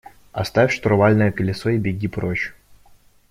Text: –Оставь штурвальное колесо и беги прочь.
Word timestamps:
–Оставь 0.41 0.73
штурвальное 0.73 1.31
колесо 1.31 1.69
и 1.69 1.77
беги 1.77 2.07
прочь. 2.07 2.55